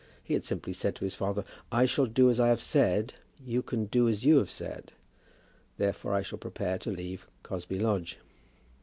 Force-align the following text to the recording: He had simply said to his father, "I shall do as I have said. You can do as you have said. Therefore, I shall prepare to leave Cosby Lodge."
He 0.23 0.33
had 0.33 0.43
simply 0.43 0.73
said 0.73 0.95
to 0.95 1.03
his 1.05 1.13
father, 1.13 1.45
"I 1.71 1.85
shall 1.85 2.07
do 2.07 2.31
as 2.31 2.39
I 2.39 2.47
have 2.47 2.59
said. 2.59 3.13
You 3.45 3.61
can 3.61 3.85
do 3.85 4.09
as 4.09 4.25
you 4.25 4.37
have 4.39 4.49
said. 4.49 4.93
Therefore, 5.77 6.15
I 6.15 6.23
shall 6.23 6.39
prepare 6.39 6.79
to 6.79 6.89
leave 6.89 7.27
Cosby 7.43 7.77
Lodge." 7.77 8.17